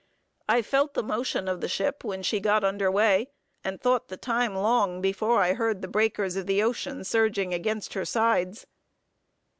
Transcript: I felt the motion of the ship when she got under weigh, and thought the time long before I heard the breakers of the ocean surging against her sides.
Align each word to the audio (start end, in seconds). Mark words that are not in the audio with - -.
I 0.49 0.63
felt 0.63 0.95
the 0.95 1.03
motion 1.03 1.47
of 1.47 1.61
the 1.61 1.67
ship 1.67 2.03
when 2.03 2.23
she 2.23 2.39
got 2.39 2.63
under 2.63 2.89
weigh, 2.89 3.29
and 3.63 3.79
thought 3.79 4.07
the 4.07 4.17
time 4.17 4.55
long 4.55 4.99
before 4.99 5.43
I 5.43 5.53
heard 5.53 5.83
the 5.83 5.87
breakers 5.87 6.35
of 6.35 6.47
the 6.47 6.63
ocean 6.63 7.03
surging 7.03 7.53
against 7.53 7.93
her 7.93 8.03
sides. 8.03 8.65